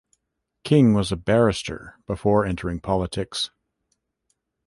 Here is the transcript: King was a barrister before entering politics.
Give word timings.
King 0.63 0.95
was 0.95 1.11
a 1.11 1.15
barrister 1.15 1.99
before 2.07 2.43
entering 2.43 2.79
politics. 2.79 3.51